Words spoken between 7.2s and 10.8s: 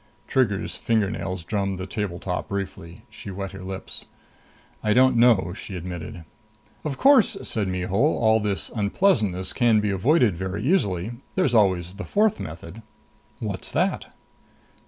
said Mihul, "all this unpleasantness can be avoided very